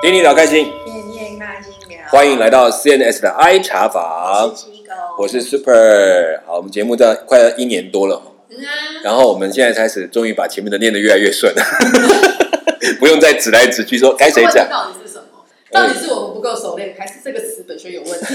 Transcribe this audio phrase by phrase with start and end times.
[0.00, 4.54] 听你聊开心，念念开心聊，欢迎来到 CNS 的 I 茶房
[5.18, 6.40] 我，是 Super。
[6.46, 8.70] 好，我们节目在快要一年多了，嗯啊，
[9.02, 11.52] 然后我们现在开始终于把前面的念得越来越顺。
[11.52, 11.62] 了，
[13.00, 14.68] 不用再指来指去说该谁讲。
[14.70, 15.24] 到底是什么？
[15.72, 18.34] 到底是我们不够熟练，还是这个词本身有问题？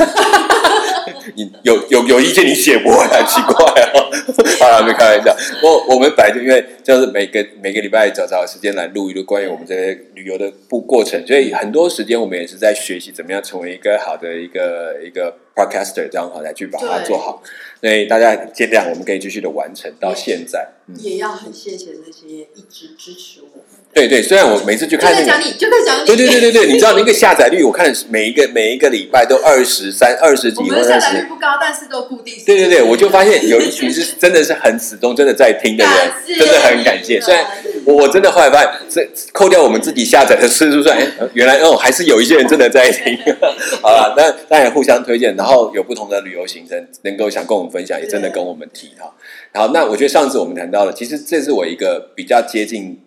[1.35, 3.55] 你有有有意见你写不回来，奇怪
[3.93, 4.11] 哦。
[4.59, 5.35] 好了，没开玩笑。
[5.63, 17.41] 我我们本来就因为就是每个每个礼拜找找时间来录一录关于我们这些旅游的步过程，所以很多时间我们也是在学习怎么样成为一个好的一个一个 podcaster，这样好来去把它做好。
[17.81, 20.69] 所以大家尽量我们可以继续的完成到现在。
[20.87, 23.82] 嗯，也要很谢谢那些一直支持我们。
[23.93, 25.25] 对对，虽然我每次去看那个。
[25.25, 26.05] 在讲你，就在讲你。
[26.07, 32.33] 对对对对对，你知道那个下载率，我看每一个每一个礼拜都二十三、二十几我或二十们的下载率，不高，但是都固定。
[32.43, 35.93] 对对对，我就发现有一群是真的是很始终真的在听的人
[36.39, 37.21] 真的很感谢。
[37.21, 37.45] 虽然
[37.85, 43.15] 我我真的后来发现，这扣掉我们自己下载的次数算，哎，原来哦还是有一些人真的在听。
[43.83, 49.13] 好了，那当然互相推荐，然后有不同的旅游行程能够想跟我们分享，也真的跟我们提哈。
[49.53, 52.97] 好，那我觉得上次我们谈到了，其实这是我一个比较接近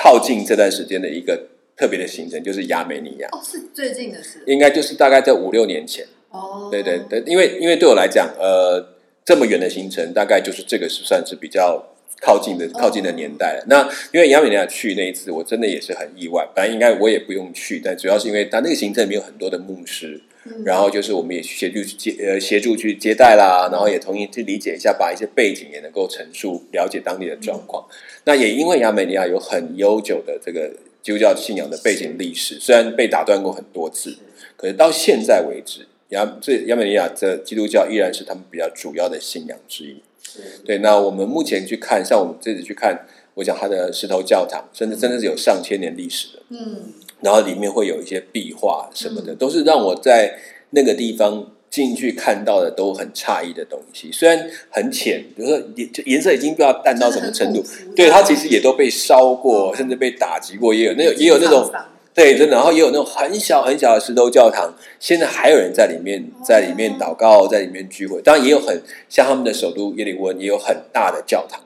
[0.00, 4.42] 靠近这段时间的一个特别的行程，就是亚美尼亚，哦，是最近的事。
[4.46, 6.06] 应该就是大概在五六年前。
[6.30, 11.82] 哦，对对对，因为因为对我来讲，呃，这么远的行程，大概就是这个是算是比较
[12.20, 13.64] 靠近的靠近的年代了。
[13.66, 13.82] 那
[14.12, 16.46] 因为亚美尼亚去那一次，我真的也是很意外。
[16.54, 20.64] 本来应该我也不用去，但主要是因为他那个行程里面有很多的牧师，嗯。
[20.64, 27.84] 然后就是我们也协助去接呃协助去接待啦，然后也同意去理解一下，把一些背景也能够陈述，了解当地的状况。
[28.24, 30.70] 那也因为亚美尼亚有很悠久的这个
[31.02, 34.16] 基督教信仰的背景历史，虽然被打断过很多次，
[34.56, 40.02] 可是到现在为止，亚这亚美尼亚的基督教依然是他们比较主要的信仰之一。
[40.22, 40.40] 是。
[40.64, 50.38] 对，那我们目前去看，像我们这次去看，我讲它的石头教堂，甚至真的是有上千年历史的，嗯，然后里面会有一些壁画什么的，都是让我在
[50.70, 54.10] 那个地方进去看到的都很诧异的东西。
[54.12, 57.62] 虽然很浅，比如说颜就颜色已经不知道淡到什么程度，
[57.96, 61.70] 对它其实也都被烧过，甚至被打击过，也有那有也有那种。
[62.14, 68.20] 对，真的，然后也有那种很小很小的石头教堂，现在还有人在里面在里面祷告，在里面聚会。
[68.22, 71.60] 当然也有很像他们的首都耶利温，也有很大的教堂，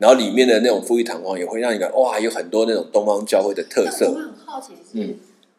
[0.00, 4.14] 然后里面的那种富丽堂皇，也会让你感觉哇，有很多那种东方教会的特色我。
[4.14, 5.14] 很好奇是，嗯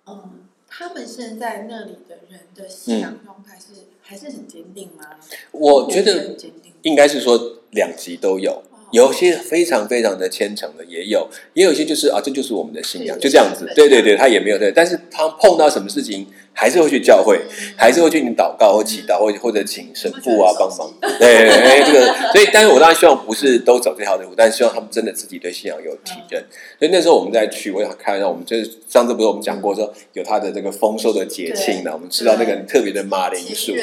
[0.08, 0.30] 嗯，
[0.68, 5.06] 他们现在那里的人的信仰状态是还是很坚定吗？
[5.54, 6.36] 我觉得。
[6.84, 13.72] 应该是说两极都有，哦有些非常非常的虔诚的也有，也有一些就是啊，这就是我们的信仰，就这样子。
[13.76, 17.40] 对对对，他也没有对，但是他碰到什么事情还是会去教会，
[17.76, 20.92] 还是会去你祷告或祈祷，或或者请神父啊帮忙。
[21.20, 26.44] 对对对，这个， 所以，但是我当然希望不是都走这条路，但是希望他们真的自己对信仰有体认。
[26.78, 33.74] 所以那时候我们在去，我想看到我们就是上次不是我们讲过说有他的这个丰收的节庆呢，我们吃到那个很特别的马铃薯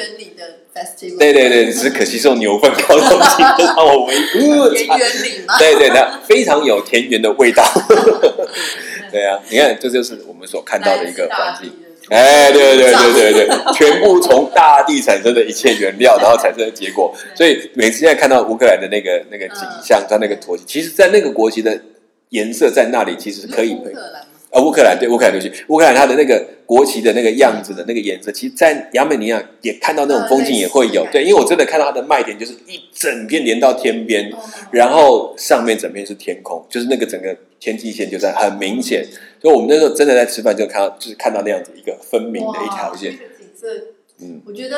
[1.17, 5.57] 对对对，只是可惜是用牛粪烤的东西，就让我唯呃田园里嘛？
[5.57, 7.63] 对对，那非常有田园的味道。
[9.11, 11.71] 对啊，你看，这就是我们所看到的一个环境。
[12.09, 17.13] 哎，对对对对对对，全部从大地产生的一切原料，然后产生的结果。
[17.35, 21.79] 所以每次现在看到乌克兰的那个那个景象，它那个国旗，其实，在那个国旗的
[22.29, 24.19] 颜色在那里，其实是可以乌克兰吗？
[24.51, 31.05] 呃，乌克兰对乌克兰对不起，乌克兰它的那个国旗的那个样子的那个颜色，其实，在亚美尼亚也看到那种风景也会有。
[31.11, 34.37] 对，因为我真的看到它的卖点就是一整片连到天边，哦
[34.71, 39.05] 然后上面整片是天空，就是那个整个天际线就在很明显。
[39.41, 43.17] 所以我们那时候真的在吃饭就看到，就是看到那样子一个分明的一条线哇。
[43.17, 43.67] 这个景色，
[44.21, 44.77] 嗯，我觉得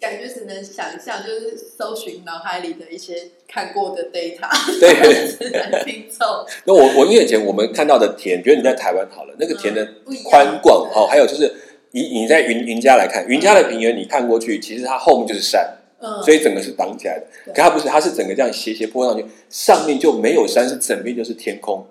[0.00, 3.14] 感觉只能想象，就是搜寻脑海里的一些
[3.46, 4.48] 看过的 data，
[4.80, 5.28] 对。
[5.28, 6.46] 只能拼凑。
[6.64, 9.86] 那我我因为以前我们看到的田，觉得你在台湾好了，那个田的
[10.24, 11.52] 宽广对哦，还有就是
[11.92, 15.74] 你你在云云家来看，云家的平原你看过去，其实它后面就是山。
[16.00, 17.26] 嗯，所以整个是挡起来的。
[17.52, 21.84] 可它不是，它是整个这样斜斜坡上去，上面就没有山，是整面就是天空，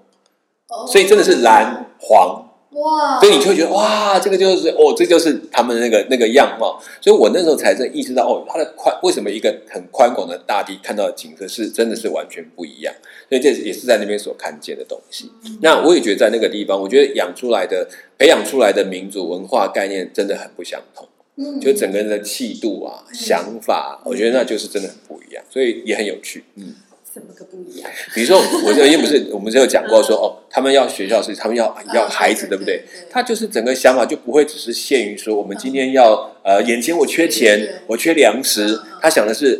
[0.70, 6.80] 哦所以真的是蓝黄，哇，所以你就会觉得哇，这个就是哦，这就是他们那个那个样貌。
[7.02, 12.94] 所以我那时候才真意识到哦，它的宽为什么一个很宽广的大地看到的景色是真的是完全不一样。
[13.30, 15.32] 所以这也是在那边所看见的东西。
[15.62, 17.88] 那我也觉得在那个地方，我觉得养出来的、
[18.18, 21.08] 培养出来的民族文化概念真的很不相同。
[21.40, 26.44] 嗯就整个人的气度啊、想法，我觉得那就是真的很不一样，所以也很有趣。
[26.56, 26.74] 嗯，
[27.18, 27.90] 怎么个不一样？
[28.14, 32.84] 比如说，我这边不是我们是有讲过说，哦，他们要学校是他们要要孩子，对不对？？
[33.10, 39.60] 他就是整个想法就不会只是限于说，我们今天要呃，眼前我缺钱，我缺粮食，他想的是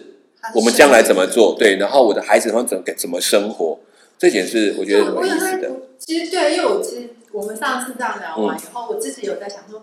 [0.54, 3.80] 我们将来怎么做，对，然后我的孩子他们怎么怎么生活。
[4.20, 9.82] 这点是我觉得很有意思的。，其实对，因为我其实我们上次这样聊完以后，我自己有在想说，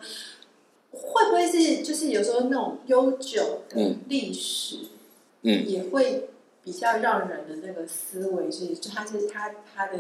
[0.91, 4.77] 会不会是就是有时候那种悠久的嗯历史，
[5.43, 6.31] 嗯也会
[6.65, 9.99] 比较让人的那个思维是，就他是他他的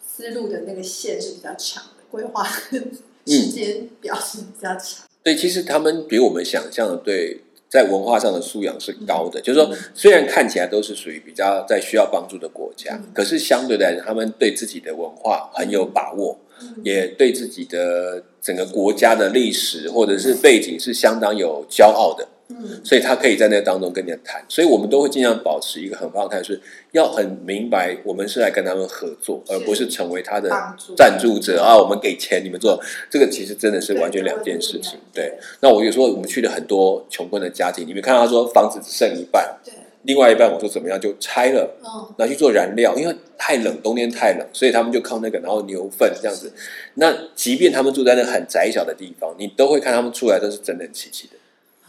[0.00, 2.90] 思路的那个线是比较长的，规划嗯。
[3.26, 5.06] 时间表是比较长。
[5.22, 7.40] 对，其实他们比我们想象的对
[7.70, 13.10] 在文化上的素养是高的，就是说嗯，虽然看起来都是属于比较在需要帮助的国家，嗯。
[13.14, 16.82] 可是相对来讲，他们对自己的文化很有把握，嗯。
[16.84, 22.28] 也对自己的整个国家的历史或者是背景是相当有骄傲的。
[22.48, 26.60] 嗯所以他可以在那当中跟人家谈，所以我们都会尽量保持一个很棒的态度，是
[26.92, 30.50] 要很明白我们是来跟他们合作，而不是成为他的
[30.94, 31.74] 赞助者啊。
[31.74, 34.98] 我们给钱你们做，这个其实真的是完全两件事情。
[35.12, 46.52] 对，，那我有时候我们去了很多穷困的家庭，你们看到他说房子只剩一半，对，另外一半我说怎么样就拆了，嗯，拿去做燃料，因为太冷，冬天太冷，所以他们就靠那个，然后牛粪这样子。
[46.96, 51.34] 那即便他们住在那很窄小的地方，你都会看他们出来都是整整齐齐的。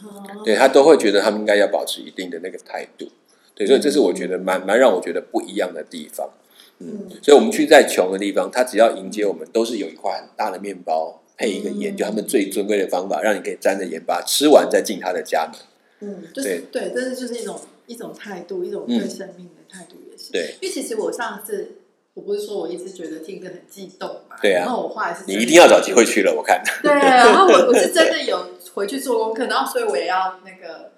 [0.04, 3.08] 哦对他都会觉得他们应该要保持一定的那个态度，
[3.54, 6.30] 对，所以这是我觉得蛮蛮让我觉得不一样的地方。
[6.78, 15.58] 嗯所以我们去在穷的地方，他只要迎接我们，都是有一块很大的面包配一个盐，嗯就他们最尊贵的方法，让你可以沾着盐巴吃完再进他的家门。
[16.00, 20.30] 嗯，就是对，这是就是一种一种态度，一种对嗯生命的态度也是。
[20.30, 21.76] 对，因为其实我上次
[22.12, 26.62] 我不是说我一直觉得听歌很激动嘛，对啊然后我后来是你一定要找机会去了，我看。
[26.82, 30.92] 对，然后我我是真的有回去做功课，然后所以我也要那个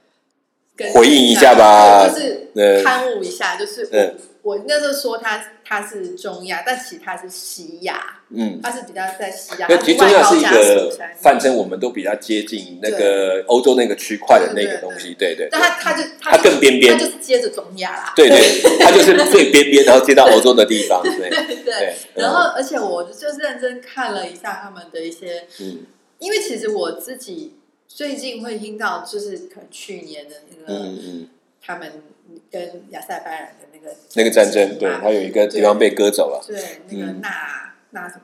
[0.76, 2.08] 跟回应一下吧。
[2.08, 15.48] 就呃是刊物一下，就是嗯我我那时候说他他是中亚，但其实他是西亚，嗯，他是比较在西亚，其实中亚是一个山泛称，我们都比较接近那个欧洲那个区块的那个东西，对对。
[15.52, 16.98] 但他他就他更边边。
[16.98, 21.94] 他就是接着中亚啦，对对， 他就是最边边，然后接到欧洲的地方，对对对。
[22.14, 25.86] 然后，而且我就是认真看了一下他们的一些，嗯。
[26.18, 27.57] 因为其实我自己
[27.88, 31.28] 最近会听到，就是可能去年的那个、嗯嗯，
[31.60, 31.90] 他们
[32.50, 38.22] 跟亚塞拜然的那个那个战争，对，他有一个地方被割走了，对那个嗯纳纳什么？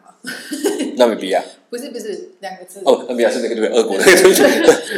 [0.96, 1.42] 纳米比亚。
[1.70, 4.42] 不是不是两个字哦，纳米比亚是那个对，俄国那个，对不起。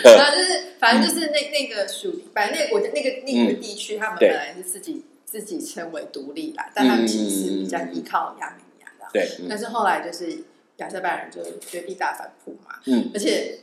[0.05, 9.09] 然后 就是反正就是那那个属，反正那个国家那个那个地区，他们本来是自己自己称为独立啦，但他们其实是比较依靠亚美尼亚的。
[9.13, 10.37] 对，嗯但是后来就是
[10.77, 13.61] 亚塞拜然就绝地大反扑嘛，嗯，而且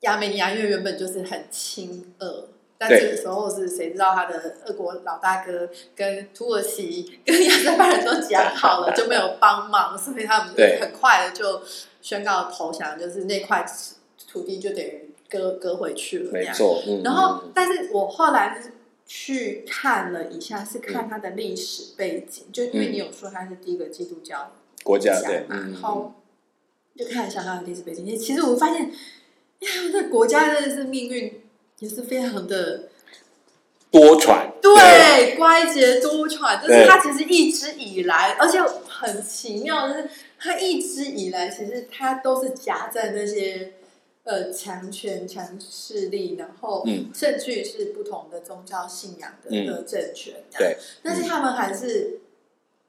[0.00, 2.48] 亚美尼亚因为原本就是很亲俄，
[2.78, 11.62] 但对这个时候是谁知道他的俄国老大哥跟土耳其跟亚塞拜然都讲好了，就没有帮忙，所以他们就很快的就
[12.00, 13.66] 宣告投降，就是那块
[14.26, 16.32] 土地就等于割割回去了。
[16.32, 16.82] 没错。
[16.86, 18.72] 嗯然后，但是我后来是
[19.06, 24.52] 去看了一下，是看他的历史背景，就因为你有说他是第一个基督教
[24.82, 26.14] 国家对，嘛，嗯然后
[26.96, 28.04] 就看一下它的历史背景。
[28.18, 28.90] 其实我发现，
[29.60, 31.42] 呀，这国家真的是命运
[31.78, 32.88] 也是非常的
[33.90, 40.08] 多舛，对乖结多舛，就是他其实一直以来，而且很奇妙就是，
[40.38, 43.72] 他一直以来其实他都是夹在那些。
[44.22, 47.10] 呃，强权、强势力，然后嗯。
[47.12, 49.66] 甚至于是不同的宗教信仰的嗯。
[49.66, 52.20] 的政权，对，但是他们还是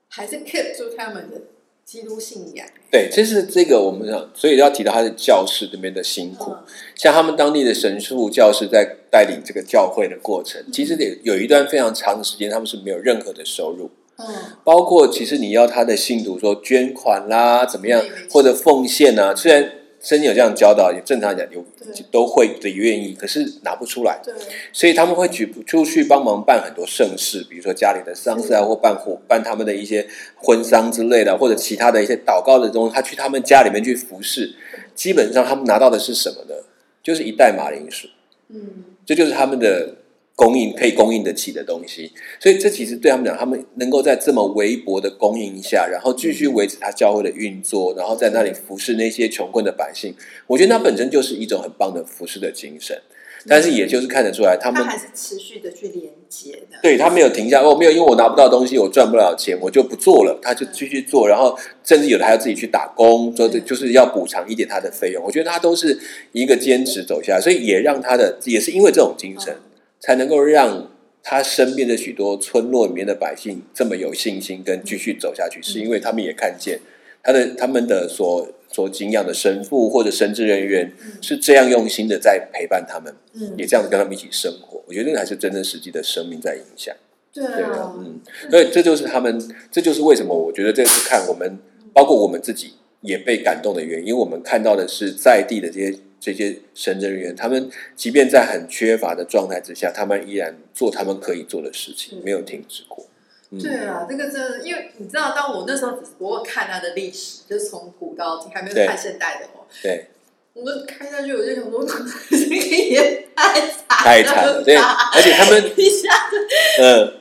[0.10, 1.38] 还是 keep 住他们的
[1.86, 6.52] 基督信仰，对，这是这个我们讲，所以要提到他的教士这边的辛苦。
[6.52, 6.64] 嗯。
[6.96, 14.26] 像他们当地的神父教士在带领这个教会的过程，其实也有一段非常长的时间，他们是没有任何的收入，嗯。
[14.64, 19.70] 包括其实你要他的信徒说捐款啦，怎么样或者奉献啊，虽然
[20.02, 21.64] 圣经有这样教导，也正常讲有
[22.10, 24.20] 都会的愿意，可是拿不出来。
[24.24, 24.34] 对，
[24.74, 34.56] 所以他们会举出去帮忙办很多盛事，比如说家里的丧事啊，或办婚办他们的一些婚丧之类的，或者其他的一些祷告的东西，他去他们家里面去服侍。
[34.96, 36.56] 基本上他们拿到的是什么呢？
[37.04, 38.08] 就是一袋马铃薯，
[38.50, 39.96] 嗯这就是他们的
[40.36, 42.12] 供应可以供应得起的东西。
[42.40, 50.14] 所以这其实对他们讲，他们能够在这么微薄的供应下，然后继续维持他教会的运作，然后在那里服侍那些穷困的百姓，
[50.48, 53.02] 我觉得那本身就是一种很棒的服侍的精神。
[53.48, 60.40] 但是也就是看得出来，他们他还是持续的去连接的，对他没有停下，哦，没有，因为我拿不到东西，我赚不了钱，我就不做了。
[60.44, 65.24] 他就继续做，然后甚至有的还要自己去打工，说这就是要补偿一点他的费用。
[65.24, 66.00] 我觉得他都是
[66.34, 69.58] 一个坚持走下来，所以也让他的也是因为这种精神，
[70.02, 70.92] 才能够让
[71.24, 76.80] 他身边的许多村落里面的百姓这么有信心跟继续走下去，是因为他们也看见
[77.24, 80.92] 他的他们的所所敬仰的神父或者神职人员
[81.22, 83.14] 是这样用心的在陪伴他们。
[83.34, 83.54] 嗯。
[83.58, 86.96] 也这样子跟他们一起生活，我觉得那个才是真正实际的生命在影响。
[87.34, 89.40] 对啊，，嗯，所以这就是他们，
[89.72, 91.58] 这就是为什么我觉得这次看我们，
[91.94, 103.04] 包括我们自己也被感动的原因，因为我们看到的是在地的这些这些神职人员，他们即便在很缺乏的状态之下，他们依然做他们可以做的事情，嗯没有停止过。
[103.50, 103.60] 嗯。
[103.60, 109.66] 对啊，这个真的，因为你知道，当我那时候只不过看他的历史，就是从古到今，还没有看现代的哦。
[109.82, 110.08] 对，
[110.54, 111.84] 我们看下去，我就想说，
[112.30, 114.78] 这个也太惨太惨了，对，
[115.16, 116.38] 而且他们，一下子
[116.80, 117.14] 嗯，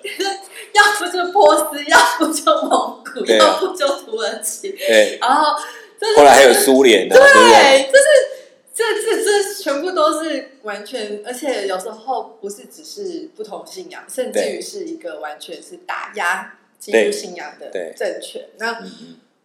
[0.73, 5.57] 要不就波斯，要不就蒙古，要不就土耳其，对，然后
[6.16, 7.42] 后来还有苏联呢，对不对？
[7.50, 8.04] 对，就是
[8.80, 18.42] 这这这全部都是完全，而且有时候不是只是不同信仰，甚至于是一个完全是打压基督信仰的对政权。
[18.58, 18.82] 那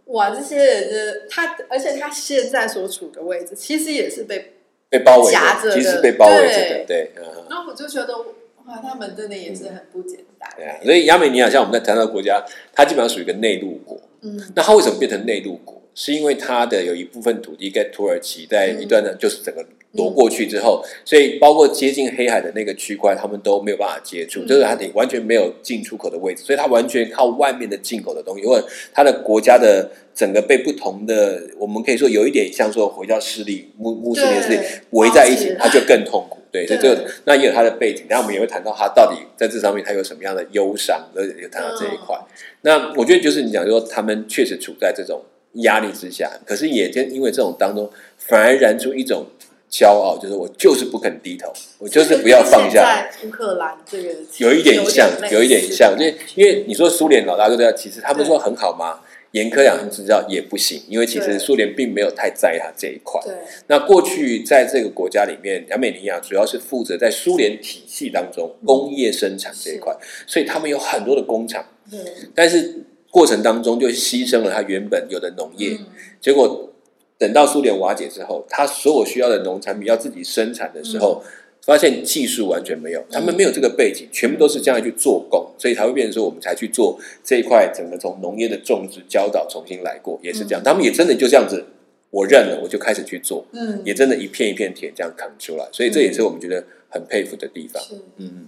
[0.06, 4.54] 哇，这些人的他，而且他现在所处的位置，其实也是被，
[4.90, 7.12] 被包围，夹着的其实被包围着的对。
[7.50, 8.18] 那我就觉得
[8.66, 10.50] 哇，他们真的也是很不简单。
[10.56, 14.00] 对啊，所以亚美尼亚像我们在谈到的国家，它基本上属于一个内陆国。
[14.22, 15.82] 嗯，那它为什么变成内陆国？
[15.96, 34.60] 是因为它的有一部分土地在土耳其，在一段呢，就是整个挪过去之后，所以包括接近黑海的那个区块，他们都没有办法接触，嗯就是它得完全没有进出口的位置，所以它完全靠外面的进口的东西，或者它的国家的整个被不同的，我们可以说有一点像说回教势力、穆穆斯林势力
[34.90, 36.40] 围在一起包，它就更痛苦。
[36.52, 42.18] 对，所以这那也有它的背景，然后我们也会谈到它到底在这上面它有什么样的忧伤，呃，也谈到这一块。
[42.62, 45.22] 那我觉得就是你讲说，他们确实处在这种
[45.56, 49.26] 压力之下，可是也因因为这种当中，反而燃出一种
[49.72, 52.84] 骄傲，就是我就是不肯低头，我就是不要放下。
[52.84, 59.00] 在乌克兰这个有一点像，有一点像，就因为因为你说苏联老大哥这样，其实他们说很好吗？
[59.32, 63.20] 严苛讲，知道也不行，因为其实对苏联并没有太在意他这一块。
[63.26, 63.34] 对，
[63.68, 69.94] 那过去在这个国家里面，亚美尼亚主要是负责在苏联体系当中工业生产这一块，
[70.26, 72.00] 所以他们有很多的工厂，对，
[72.34, 72.86] 但是
[73.16, 75.86] 过程当中就牺牲了他原本有的农业，嗯。
[76.20, 76.70] 结果
[77.18, 81.24] 等到苏联瓦解之后，他所有需要的农产品要自己生产的时候，
[81.62, 91.64] 发现技术完全没有，他们没有这个背景，全部都是这样去做工，所以才会变成说我们才去做这一块整个从农业的种植教导重新来过，也是这样，他们也真的就这样子，
[92.10, 97.82] 我认了，我就开始去做，嗯，也真的一片一片田这样扛出来，所以这也是我们觉得很佩服的地方。
[97.92, 98.48] 嗯，嗯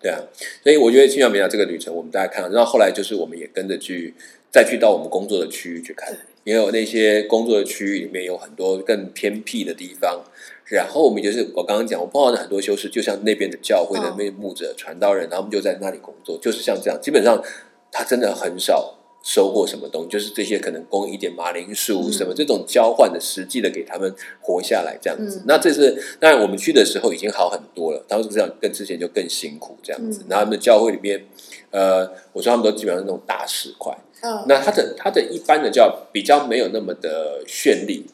[0.00, 0.18] 对啊，
[0.62, 4.14] 所以我觉得新亚美这个旅程，我们大家看到，然后后来就是我们也跟着去，
[4.50, 10.22] 再去到我们工作的区域去看，也有那些工作的区域里面有很多更偏僻的地方，
[10.64, 17.44] 然后我们就是我刚刚讲，我碰到的很多修士，就像那边的教会的嗯那牧者、传道人，然后我们就在那里工作，就是像这样，基本上
[17.92, 18.99] 他真的很少。
[19.22, 25.40] 收获什么东西，就是这些可能供一点马铃薯嗯什么这种交换的，实际的给他们活下来这样子。
[25.40, 30.26] 嗯那这是当然我们去的时候已经好很多了，他们这样跟之前就更辛苦这样子嗯。
[30.28, 31.24] 然后他们的教会里面，
[31.70, 38.06] 呃，我说他们都基本上是那种大石块，嗯，那它的它的一般的叫比较没有那么的绚丽，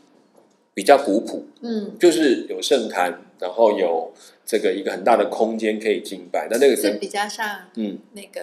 [0.75, 4.13] 比较古朴，嗯，就是有圣坛，然后有
[4.45, 6.49] 这个一个很大的空间可以敬拜。
[6.51, 7.99] 那那个跟是比较像嗯。
[8.13, 8.41] 那个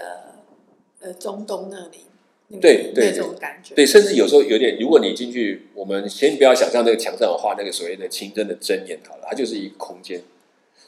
[1.01, 2.12] 呃中东那里，那个
[2.61, 10.21] 对对那种感觉，对，甚至有时候有点，如果你进去，我们先不要想象那个墙上有画那个所谓的清真的真言好了，它就是一个空间，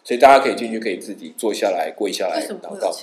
[0.05, 2.95] 所以大家可以进去，可以自己坐下来、跪下来祷告。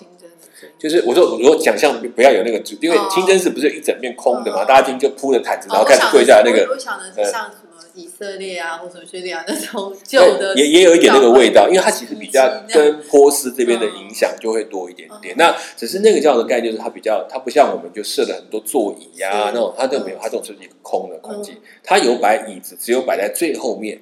[0.78, 15.34] 就是我说，如果想象不要有那个，因为哦清真寺不是一整面空的嘛，哦大家进去就铺着毯子，然后哦开始跪下来那个，呃是像什么以色列啊，或者叙利亚那种旧的，也也有一点那个味道，因为它其实比较跟波斯这边的影响就会多一点点。
[15.34, 24.00] 嗯那只是那个教的概念，就是它比较，它不像我们就设了很多座椅呀、是那种，它都没有，它这种是一个空的空间，它有摆椅子，只有摆在最后面。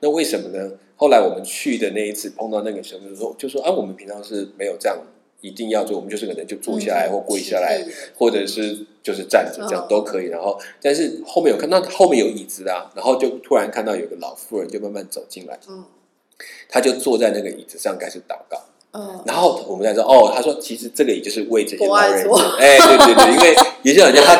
[0.00, 0.72] 那为什么呢？
[0.96, 4.98] 后来我们去的那一次碰到那个时候，就是说，就说啊，我们平常是没有这样
[5.40, 7.84] 一定要做，我们就是可能就坐下来或跪下来，
[8.16, 9.88] 或者是就是站着这样嗯。
[9.88, 10.26] 都可以。
[10.26, 15.84] 然后，但是后面有看到后面有椅子啊，然后就突然看到有个老妇人就慢慢走进来，嗯。
[16.68, 18.60] 她就坐在那个椅子上开始祷告。
[18.96, 22.24] 嗯，然后我们才说，哦，他说其实这个也就是为这些老人
[22.58, 24.36] 哎，对对对，因为有些人家他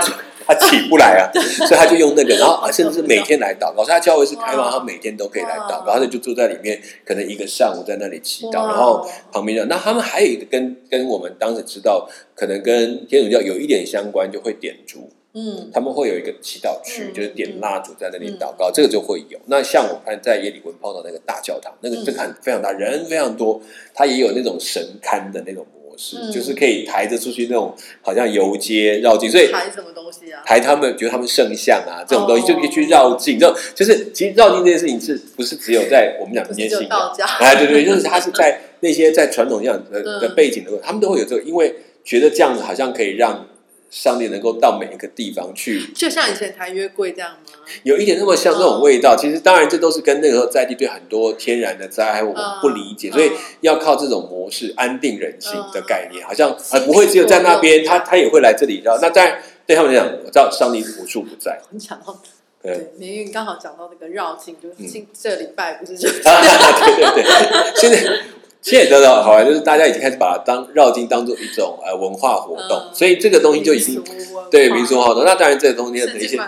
[0.47, 1.31] 他起不来啊，
[1.67, 15.71] 所以他就用那个，然后啊甚至每天来祷告，所以他教会是开放，他每天都可以来祷告，哇他就坐在里面，可能一个上午在那里祈祷，然后旁边的那他们还有一个跟跟我们当时知道，可能跟天主教有一点相关，就会点烛，嗯。
[15.73, 19.39] 他们会有一个祈祷区，嗯就是点蜡烛在那里祷告，这个就会有。
[19.47, 22.05] 那像我看在耶里文碰到那个大教堂，那个嗯。
[22.05, 23.61] 这个非常大，人非常多，
[23.95, 30.43] 他也有那种神龛的那种模式，嗯就是可以抬着出去那种好像游街绕境，所以抬什么东西啊？
[30.45, 37.13] 抬他们觉得他们圣像啊这种东西哦就可以去绕境，这种就是其实绕境这件事情是不是只有在我们讲不民间信仰？
[37.41, 41.75] 哎，对对，就是他是在那些在传统上的嗯的背景的，他们都会有这个，因为
[42.05, 43.47] 觉得这样子好像可以让
[43.95, 47.37] 上帝能够到每一个地方去，就像以前台约柜这样吗？
[47.85, 49.15] 有一点那么像那种味道。
[49.17, 58.83] 其实当然这都是跟那个时候在地对很多天然的灾害我们不理解，嗯所以要靠这种模式安定人心的概念，嗯好像心理呃不会只有在那边，他他也会来这里。
[58.85, 61.61] 然后那当然对他们来讲，我知道上帝无处不在。
[61.71, 62.21] 你讲到
[62.61, 68.21] 对对，因为刚好讲到那个绕境，就是嗯今这礼拜不是就 对对对，现在
[68.65, 74.03] 现在得到好玩，就是大家已经开始把它当绕境当做一种呃文化活动，嗯所以这个东西就已经
[74.51, 75.23] 对民俗活动。
[75.23, 76.41] 那当然这个东西的一些，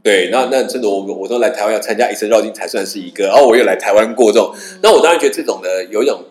[0.00, 6.22] 对，那那真的我我都来台湾要参加一次绕境才算是一个，然后我又来台湾过这种，嗯那我当然觉得这种的有一种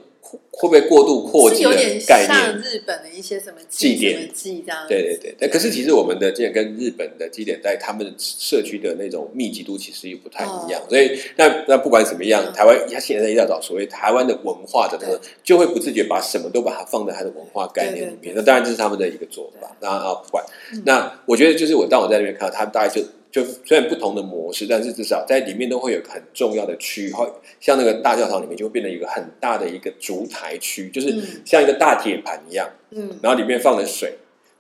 [0.52, 2.58] 会不会过度扩及的是有点概像念。
[2.60, 4.20] 日本的一些什么祭典。
[4.20, 12.54] 什么祭这样，对对对，但可是其实我们的祭典跟日本的祭典在他们社区的那种密集度其实又不太一样，所以那那不管怎么样，嗯。
[12.54, 18.34] 台湾他现在要找所谓台湾的文化的那个，就会不自觉把什么都把它放在他的文化概念里面。
[18.36, 20.44] 那当然这是他们的一个做法，那啊不管。
[20.74, 20.82] 嗯。
[20.86, 27.28] 那我觉得就是我当我在那边看到，他大概就就虽然不同的模式，但是至少在里面都会有很重要的区域，会
[27.60, 32.70] 像那个大教堂里面就会变成一个很大的一个烛台区，就是嗯像一个大铁盘一样。
[32.92, 34.18] 嗯，然后里面放了水，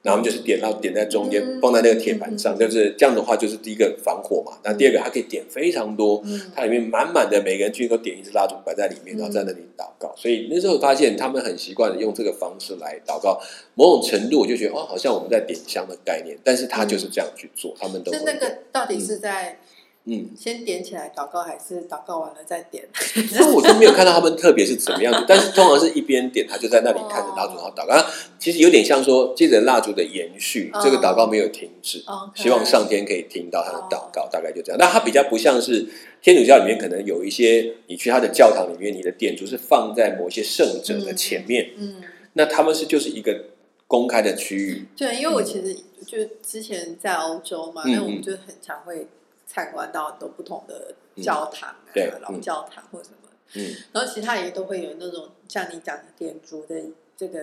[0.07, 4.57] 然后我们就是点到点在中间，嗯放在那个铁盘上，嗯就是这样的话，就是第一个防火嘛。
[4.63, 6.39] 那第二个，它可以点非常多，嗯。
[6.55, 10.13] 它里面满满的，每个人去都点一支蜡烛摆在里面，嗯然后在那里祷告。
[10.15, 13.37] 所以那时候发现他们很习惯的用这个方式来祷告，
[13.75, 19.59] 某种程度我就觉得哦，好像我们在点香的概念，但是他就是这样去做，他们都会是那个到底是在
[20.07, 20.29] 嗯。
[20.35, 22.83] 先点起来祷告，还是祷告完了再点？
[23.29, 27.93] 所以我就没有看到他们特别是怎么样子， 但是通常是一边点，他就在那里看着蜡烛然后祷告。
[28.39, 34.77] 其实有点像说，接着蜡烛的延续，这个祷告没有停止，哦希望上天可以听到他的祷告，大概就这样。
[34.79, 35.85] 那他比较不像是
[36.21, 41.95] 天主教里面可能有一些，你去他的教堂里面，你的点烛是放在某一些圣者的前面，嗯，
[42.33, 43.45] 那他们是就是一个
[43.87, 45.73] 公开的区域，对，因为我其实
[46.05, 49.07] 就之前在欧洲嘛，嗯那我们就很常会
[49.47, 52.41] 参观到很多不同的教堂啊，对老嗯。
[52.41, 56.75] 教堂或什么，嗯，然后其他也都会有那种像你讲的点烛的
[57.15, 57.39] 这个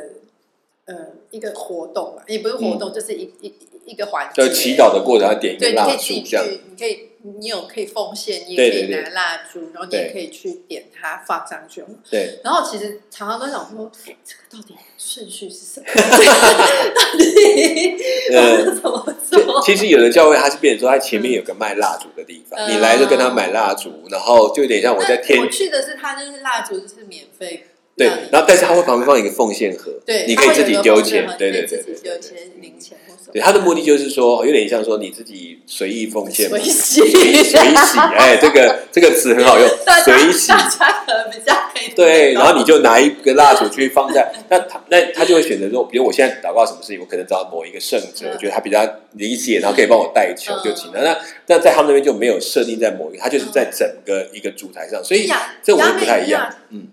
[0.84, 0.94] 呃
[1.30, 3.54] 一个活动嘛，也不是活动，就是一一
[3.86, 6.44] 一个环节，就祈祷的过程，要点一个蜡烛这样。
[6.44, 11.82] 去，你可以，你有可以奉献，你也可以拿蜡烛，然后你也可以去点它放上去。
[12.10, 14.16] 对，然后其实常常都想说，这个
[14.50, 15.86] 到底顺序是什么？
[15.94, 17.96] 到底
[18.30, 19.62] 呃要怎么这做？
[19.62, 33.32] 其实有的教会它是变成说，它前面有个卖蜡烛的地方，嗯你来就跟他买蜡烛，然后就有点像我在天我去的是它，就是蜡烛是免费对，然后但是它会旁边放一个奉献盒，对，你可以自己丢钱，对对对丢钱零钱或什么。
[33.32, 37.56] 对，它的目的就是说，有点像说你自己随意奉献嘛，随喜，随喜，
[38.18, 39.68] 哎，这个这个词很好用，
[40.04, 40.48] 随喜。
[40.48, 51.00] 大家可能比较可以对，然后你就拿一个蜡烛去放在， 那他那他就会选择说，比如我现在祷告什么事情，我可能找某一个圣者，嗯我觉得他比较理解，然后可以帮我代求就行了。
[51.00, 56.52] 那那在他们那边就没有设定在某一个，他就是在整个一个主台上，所以亚这我就不太一样。
[56.70, 56.88] 嗯，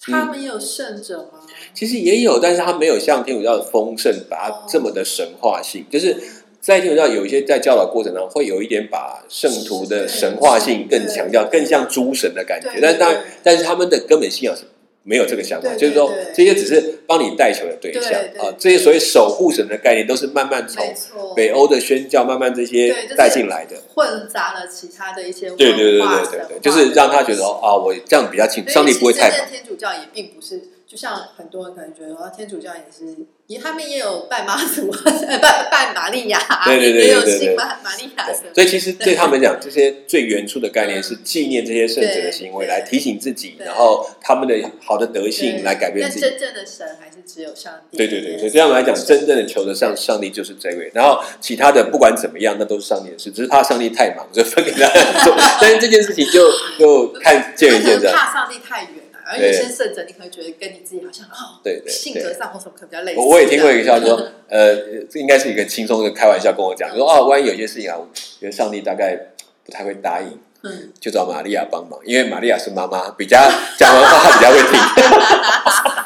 [0.00, 1.40] 他们也有圣者吗？
[1.74, 6.16] 其实也有，但是他没有像天主教的丰盛，把它这么的神化性，就是。
[6.62, 12.70] 在天主教有一些在教导过程当中，会有一点把圣徒的神化性更强调，更像诸神的感觉。
[12.72, 14.64] 对但是当然，但是他们的根本信仰是
[15.02, 18.54] 没有这个想法，对就是说这些只是帮你带球的对象啊。
[18.58, 20.94] 这些所谓守护神的概念，都是慢慢从，
[21.34, 23.76] 北欧的宣教慢慢这些带进来的。
[23.94, 29.48] 混杂了其他的一些对对对对对对，就是让他觉得哦啊，我这样比较清，对上帝不会太忙。
[29.50, 30.60] 天主教也并不是，
[30.90, 46.20] 就像很多人可能觉得，哦，天主教也是，也他们也有拜妈祖，呃，拜拜玛利亚，对对对也有信玛玛利亚所以其实对他们讲，这些最原初的概念是纪念这些圣者的行为，来提醒自己，然后他们的好的德性来改变自己。
[46.22, 47.96] 真正的神还是只有上帝。
[47.96, 54.88] 对对对，所以对他们来讲，真正的求得上上帝就是这位，然后其他的不管怎么样，那都是上帝的事，只是怕上帝太忙，就分给他
[55.24, 55.32] 做。
[55.62, 56.50] 但是这件事情就
[56.80, 58.08] 就看见仁见智。
[58.10, 58.99] 怕上帝太远了，
[59.30, 63.20] 而有对些圣者，你可能觉得跟你自己好像哦，对对性格上或什么可能比较类似。
[63.20, 64.74] 我我也听过一个笑话说， 呃，
[65.08, 68.08] 这应该是一个轻松的开玩笑跟我讲，说哦，万一有些事情啊，我
[68.40, 69.16] 觉得上帝大概
[69.64, 73.38] 不太会答应，嗯，就找玛利亚帮忙，因为玛利亚是妈妈，比较
[73.78, 74.80] 讲完话她比较会听。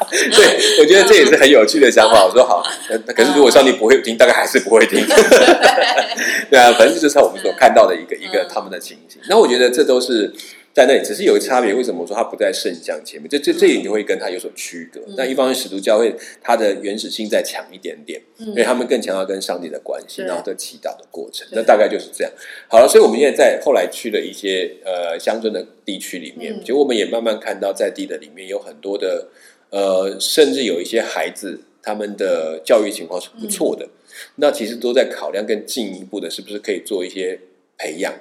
[0.35, 2.23] 对，我觉得这也是很有趣的想法。
[2.23, 5.03] 我说好，呃可是如果上帝不会听，大概还是不会听。
[6.49, 9.19] 对啊，反正就是我们所看到的一个一个嗯他们的情形。
[9.27, 10.31] 那我觉得这都是
[10.75, 11.73] 在那里，只是有个差别。
[11.73, 13.29] 为什么我说它不在圣像前面？
[13.29, 14.99] 这这这一点就会跟它有所区隔。
[15.07, 21.47] 嗯那一方面，使徒教会它的原始性再强一点点，嗯因为他们更强调跟上帝的关系，然后的祈祷的过程。
[21.53, 22.33] 那大概就是这样。
[22.67, 29.29] 好了，所以我们现在在后来去了一些呃乡村的地区里面，嗯其实我们也慢慢看到在地的里面有很多的
[29.69, 33.87] 呃，甚至有一些孩子他们的教育情况是不错的，
[34.35, 37.39] 那其实都在考量更进一步的，是不是可以做一些
[37.77, 38.13] 培养，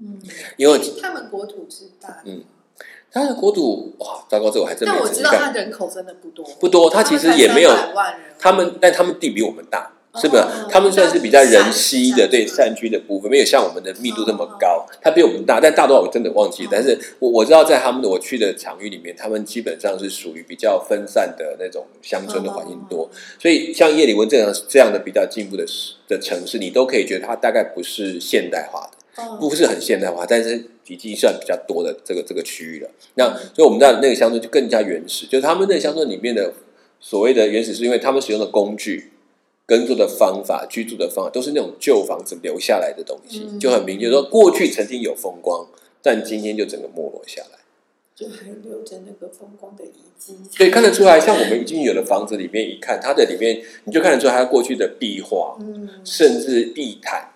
[0.00, 0.20] 嗯，
[0.56, 2.42] 因为他们国土是大，嗯
[3.10, 8.20] 他的国土哇，糟糕，这我还真没但我知道他人口真的不多，不多，他其实也没有他们才300万人。
[8.38, 10.42] 他们，但他们地比我们大，是不是？
[10.42, 14.84] 哦他们算是比较人稀的，对山区的部分，没有像我们的密度这么高。
[15.00, 23.08] 它比我们大，但大多少我真的忘记但是我我知道，在他们的我去的场域里面，他们基本上是属于比较分散的那种乡村的环境多，
[23.40, 25.64] 所以像叶里温这样这样的比较进步的
[26.06, 28.95] 的城市，你都可以觉得它大概不是现代化的，哦
[29.40, 32.90] 不是很现代化，但是已经算比较多的这个这个区域了。
[33.14, 36.52] 那所以我们在那个乡村就更加原始，就是他们那个乡村里面的
[37.00, 39.12] 所谓的原始，是因为他们使用的工具、
[39.66, 43.58] 耕作的方法、居住的方法，都是那种旧房子留下来的东西，嗯。
[43.58, 45.66] 就很明确说过去曾经有风光，
[46.02, 47.58] 但今天就整个没落下来。
[48.14, 57.32] 就还留着那个风光的遗迹，所以看得出来，像我们已经有的房子里面一看，它的里面你就看得出来它过去的壁画，嗯，甚至地毯，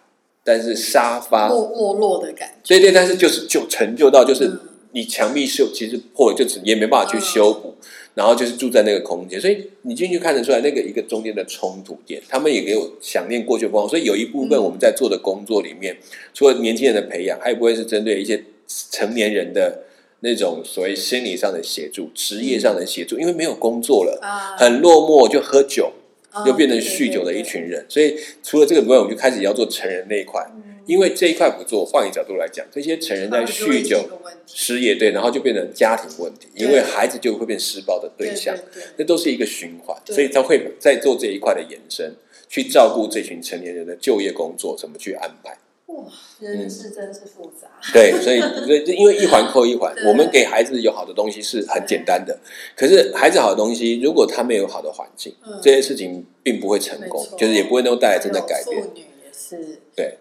[0.51, 4.61] 但是沙发，没没落的感觉，对对，但是就是就成就到就是嗯。
[4.93, 7.77] 你墙壁是其实破了，就只也没办法去修补，
[8.17, 14.65] 然后就是住在那个空间，所以你进去看得出来那个一个中间的冲突点，他们也给我想念过去的风光，所以有一部分嗯。
[14.65, 15.97] 我们在做的工作里面，
[16.35, 18.43] 除了年轻人的培养，还有一部分是针对一些
[18.91, 19.85] 成年人的
[20.23, 25.93] 那种所谓心理上的协助、职业上的协助，因为没有工作了，啊，很落寞，就喝酒，
[26.31, 30.45] 啊就变成酗酒的一群人，所以除了这个部分，我们就开始要做成人那一块。
[30.55, 30.65] 嗯。
[30.87, 34.05] 因为这一块不做，换一个角度来讲，这些成人在酗酒、
[34.47, 42.17] 失业，对，然后就变成家庭问题，因为孩子就会变施暴的对象，对那都是一个循环，所以他会在做这一块的延伸，
[42.49, 45.57] 去照顾这群成年人的就业工作怎么去安排。
[45.95, 46.05] 哇，
[46.41, 52.39] 人是真是复杂，对，所以所以因为一环扣一环， 我们给孩子有好的东西是很简单的，
[52.77, 55.59] 可是孩子好的东西，如果他没有好的环境，嗯。
[55.63, 58.83] 这些事情并不会成功就是也不会能够带来真的改变。
[58.83, 60.19] 妇女也是，对，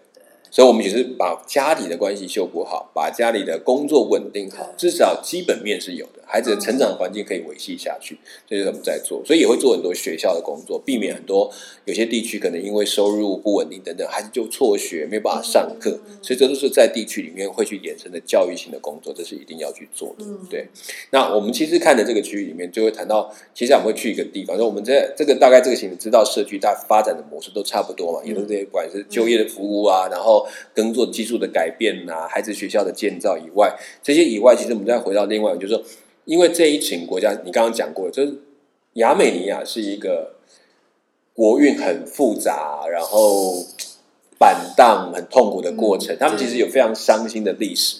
[0.50, 9.22] 所以，我们只是把家里的关系修补好，把家里的工作稳定好，至少基本面是有的，孩子的成长环境可以维系下去，这就是我们在做。
[9.24, 11.50] 所以也会做很多学校的工作，避免很多
[11.84, 20.24] 有些地区可能因为收入不稳定等等，孩子就辍学，没有办法上课，所以这都是在地区里面会去衍生的教育性的工作，这是一定要去做的。
[20.26, 20.66] 嗯，对，
[21.10, 30.39] 那我们其实看的这个区域里面，就会谈到，其实我们会去一个地方，说我们这这个大概这个行程知道社区大发展的模式都差不多嘛，也都是这些不管是就业的服务啊，然后
[30.74, 35.82] 耕作技术的改变啊，孩子学校的建造以外，这些以外，其实我们再回到另外，就是说，
[36.24, 38.34] 因为这一群国家，你刚刚讲过，就是
[38.94, 40.36] 亚美尼亚是一个
[41.34, 43.64] 国运很复杂，然后
[44.38, 47.96] 板荡很痛苦的过程，嗯他们其实有非常伤心的历史。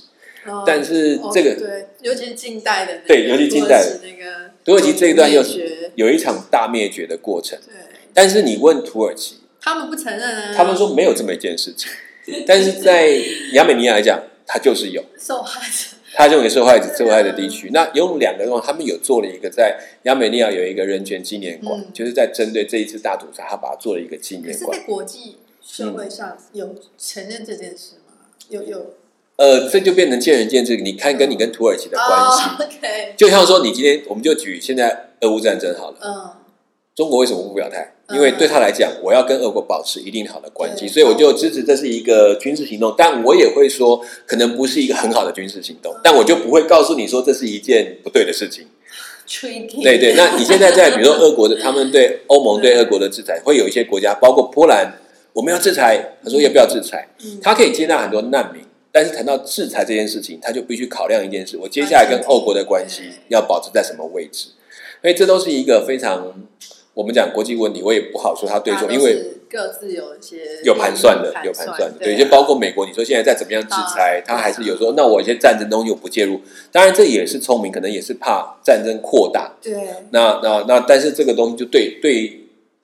[0.46, 7.74] 哦但是这个哦对，尤其是近代的那个，对尤其近代的那个土耳其这一段又灭绝有一场大灭绝的过程，对，
[8.14, 11.90] 但是你问土耳其，他们不承认啊，他们说没有这么一件事情，
[12.46, 13.08] 但是在
[13.52, 17.70] 亚美尼亚来讲，它就是有，受害者，它认为受害者受害的地区。
[17.72, 24.86] 那有两个的话，他们有做了一个在亚美尼亚有一个人权纪念馆，嗯就是在针对这一次大屠杀，他把它做了一个纪念馆是在。
[24.86, 28.14] 国际社会上有承认这件事吗？
[28.48, 28.94] 有有
[29.36, 35.96] 呃，这就变成见仁见智，你看跟你跟土耳其的关系，哦，OK，就像说你今天我们就举现在俄乌战争好了。
[36.02, 36.30] 嗯，
[36.94, 37.94] 中国为什么不表态？
[38.10, 42.94] 嗯因为对他来讲，我要跟俄国保持一定好的关系，所以我就支持这是一个军事行动。
[42.98, 48.66] 但我也会说，可能不是一个很好的军事行动，但我就不会告诉你说这是一件不对的事情。
[49.80, 54.92] 对对，那你现在在比如说俄国的，他们对 欧盟对俄国的制裁，会有一些国家，包括波兰，
[55.32, 57.08] 我们要制裁，他说要不要制裁？
[57.22, 64.48] 嗯他可以接纳很多难民，但是谈到制裁这件事情，他就必须考量一件事：我接下来跟欧国的关系要保持在什么位置？
[65.00, 66.34] 所以这都是一个非常
[66.94, 76.40] 我们讲国际问题，我也不好说他对错，因为各自有一些有盘算的，有盘算的，对就包括美国，你说现在再怎么样制裁，啊他还是有说，那我一些战争东西我不介入，
[76.72, 79.72] 当然这也是聪明，可能也是怕战争扩大，对，
[80.10, 82.39] 那那那，但是这个东西就对对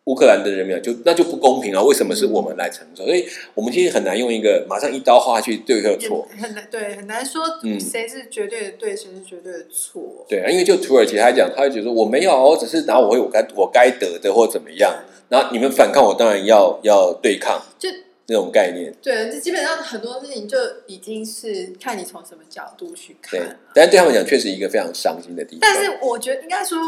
[0.07, 1.83] 乌克兰的人民就那就不公平啊！
[1.83, 3.05] 为什么是我们来承受？
[3.05, 6.29] 所以我们其实很难用一个马上一刀划去对和错。
[6.41, 10.25] 很难对，很难说嗯谁是绝对的对，谁是绝对的错。
[10.29, 14.95] 对啊，因为就土耳其他讲，他会觉得说我没有，我只是拿我会我该我该得的或怎么样，
[15.29, 17.89] 然后你们反抗我，当然要要对抗，就
[18.29, 18.95] 那种概念。
[19.03, 25.61] 对，这基本上很多事情就已经是看你从什么角度去对看。，但是对他们讲，确实一个非常伤心的地方。
[25.63, 26.79] 但是我觉得应该说，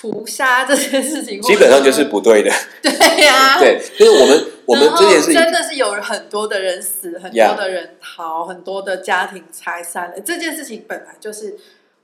[0.00, 2.50] 屠杀这件事情，基本上就是不对的。
[2.80, 10.20] 对呀、对，就是我们我们这件事情真的是有很多的人死，很多的人逃，很多的家庭拆散了。
[10.24, 11.54] 这件事情本来就是，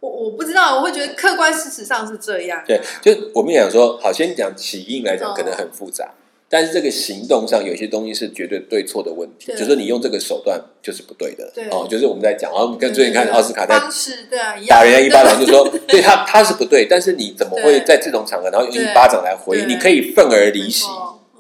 [0.01, 2.63] 我我我不知道，我会觉得客观事实上是这样。
[2.67, 6.11] 对，就我们讲说，好，先讲起因来讲，哦可能很复杂，
[6.57, 11.53] 但是这个行动上有些东西是绝对对错的问题，就是你用这个手段就是不对的。
[11.55, 19.69] 对哦，就是我们在讲，然后我们跟最近看奥斯卡在方式对啊，打人家一巴掌，就说 对他他是不对，但是你怎么会在这种场合，然后用一巴掌来回应？
[19.69, 20.87] 你可以愤而离席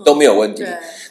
[0.05, 0.63] 都没有问题。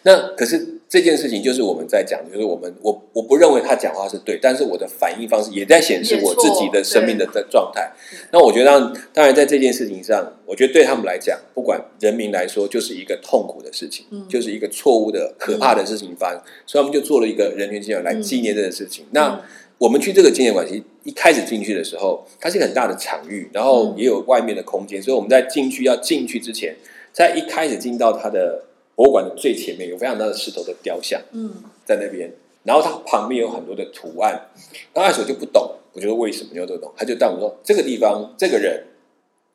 [0.03, 7.91] 那可是这件事情就是我们在讲，就是我们我我不认为他讲话是对，但是我的反应方式也在显示我自己的生命的的状态。
[8.31, 14.25] 那我觉得当当然在这件事情上，我觉得对他们来讲，不管人民来说，就是一个痛苦的事情，嗯。
[14.29, 19.05] 就是一个错误的可怕的事情发生，所以他们就做了一个人权纪念馆来纪念这个事情。
[19.11, 19.41] 那嗯
[19.77, 23.95] 我们去这个纪念馆，其实一开始进去的时候，它是一个很大的场域，然后嗯。
[23.97, 26.73] 也有外面的空间，所以我们在进去要进去之前，
[27.11, 28.63] 在一开始进到它的
[28.95, 32.31] 博物馆的最前面，有非常大的石头的雕像嗯在那边，
[32.63, 34.49] 然后它旁边有很多的图案。
[34.93, 36.91] 刚开始我就不懂，我觉得为什么你要这懂？
[36.95, 38.85] 他就带我们说，这个地方这个人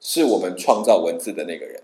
[0.01, 1.83] 是我们创造文字的那个人，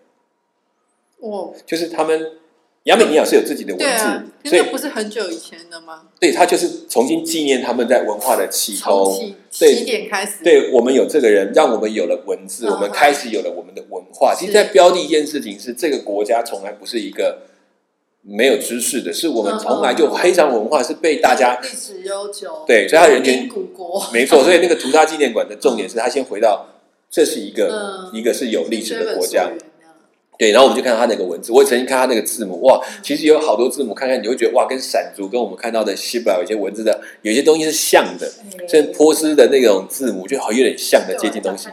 [1.20, 2.38] 哦就是他们
[2.86, 6.02] 亚美尼亚是有自己的文字，啊，所以不是很久以前的吗？
[6.20, 9.20] 对他就是重新纪念他们在文化的起从头。
[9.50, 14.34] 起点开始，对我们有这个人，让我们有了文字，嗯我们开始有了我们的文化。
[14.34, 17.42] 其实，在标的一件事情是，这个国家从来不是一个
[18.22, 24.44] 没有知识的，是我们嗯从来就非常文化，是被大家历史悠久，对所以它人权民古国，没错。
[24.44, 26.66] 所以那个屠杀纪念馆的重点是，他先回到
[27.10, 27.68] 这是一个
[28.12, 29.50] 嗯一个是有历史的国家
[30.38, 38.30] 对，然后我们就看到他那个文字，我也曾经看他那个字母，哇，其实有好多字母，看看你会觉得哇，跟闪族跟我们看到的希伯来有些文字的有些东西是像的，
[38.68, 41.68] 像波斯的那种字母就好有点像的接近东西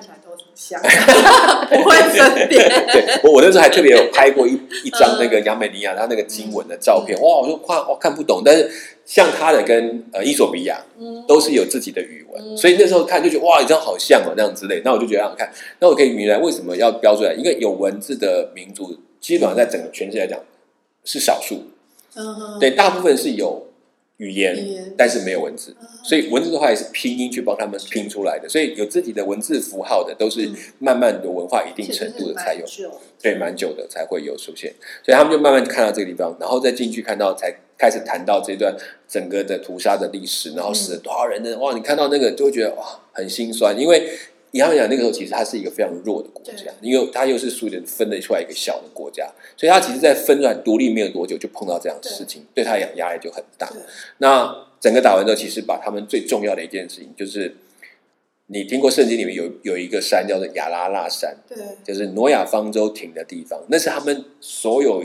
[1.69, 2.69] 不会分辨。
[2.91, 8.69] 对我，我那时候还特别有拍过一一张那个亚美尼亚他那个经文的照片，哇，我就看我看不懂，但是
[9.05, 20.39] 像他的跟呃伊索比亚嗯都是有自己的语文，所以那时候看就觉得哇，你这样好像哦，那样之类，那我就觉得让看，那我可以明白为什么要标出来，一个有文字的民族，基本上在整个全世界来讲
[21.03, 21.63] 是少数，
[22.15, 23.67] 嗯对，大部分是有
[24.23, 25.75] 语言，但是没有文字。
[25.81, 25.87] 嗯。
[26.03, 30.55] 所以文字的话也是拼音去帮他们拼出来的，所以有自己的文字符号的，都是嗯。
[30.79, 32.65] 慢慢的文化一定程度的才有
[33.21, 38.75] 对，蛮久的才会有出现，所以他们就慢慢看到这个地方，然后再进去看到，才开始谈到这段
[39.07, 41.57] 整个的屠杀的历史，然后死了多少人呢？
[41.57, 44.09] 哇，你看到那个就会觉得哇，很心酸，因为
[44.53, 52.63] 以他们讲那个时候其实它是一个非常弱的国家，因为它又是苏联分得出来一个小的国家，所以它其实在分出来独立没有多久就碰到这样的事情，对。
[52.63, 53.67] 他压力就很大。
[54.19, 57.55] 那整个打完之后，其实把他们最重要的一件事情，就是
[58.45, 61.57] 你听过圣经里面有有一个山叫做亚拉拉山，对。
[61.83, 65.03] 就是挪亚方舟停的地方，那是他们所有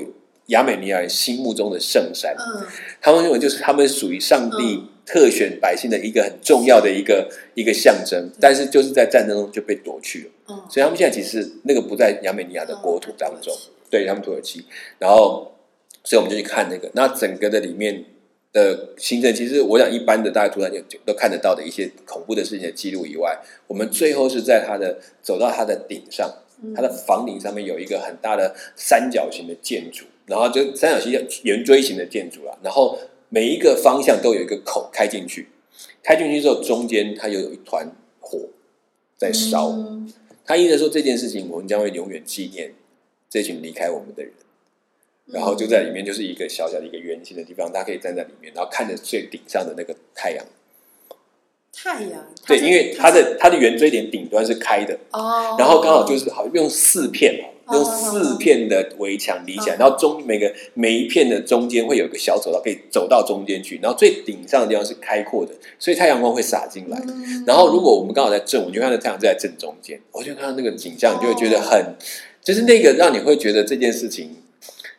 [0.49, 2.37] 亚美尼亚人心目中的圣山。
[2.39, 2.67] 嗯。
[3.01, 10.31] 他们认为就是他们属于上帝嗯特选百姓的一个很重要的一个一个象征，但是就是在战争中就被夺去了。
[10.49, 14.05] 嗯，所以他们现在其实那个不在亚美尼亚的国土当中，嗯对。
[14.07, 14.63] 他们土耳其，
[14.99, 15.51] 然后
[16.05, 18.05] 所以我们就去看那个，那整个的里面
[18.53, 26.31] 的行程，其实我想一般的大家突然就就都看得到的一些恐怖的事情的记录以外，我们最后是在它的走到它的顶上，
[26.63, 26.75] 嗯。
[26.75, 31.13] 它的房顶上面有一个很大的三角形的建筑，然后就三角形
[31.45, 35.49] 圆锥形的建筑啦，然后每一个方向都有一个口开进去，
[36.03, 38.49] 开进去之后中间它又有一团火
[39.17, 39.69] 在烧。
[39.69, 40.13] 嗯
[40.45, 42.73] 他意思说这件事情，我们将会永远纪念
[43.29, 44.33] 这群离开我们的人。
[45.27, 50.47] 然后就在里面就是一个小小的一个圆形的地方，大家可以站在里面，然后看着最顶上的那个太阳。
[51.81, 59.77] 太阳，对，因为它的它的圆锥点顶端是开的，哦，然后刚好就是好用四片哦，哦用四片的围墙理起来，哦。
[59.79, 67.01] 然后中每个每一片的中间会有个小走道，可以走到中间去，然后最顶上的地方是开阔的，所以太阳光会洒进来。
[67.07, 67.45] 嗯。
[67.47, 71.95] 然后如果我们刚好在正，我就看到太阳在正中间，我就看到那个景象，你就会觉得很，
[72.43, 74.35] 就是那个让你会觉得这件事情，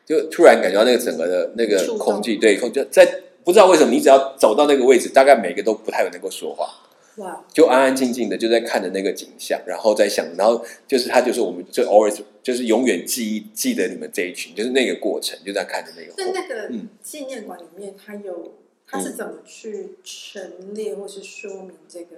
[0.05, 3.05] 就突然感觉到那个整个的那个空气，对，空就在
[3.43, 6.69] 不知道为什么，你只要走到那个位置，大概每个都不太能够说话。
[7.15, 16.31] 哇，就安安静静的就在看着那个景象，然后在想，然后就是他就是我们就 always 就是永远记忆记得你们这一群，就是那个过程，就在看着那个在。
[16.31, 18.53] 那那个嗯纪念馆里面，它有
[18.91, 22.15] 它是怎么去陈列或是说明这个？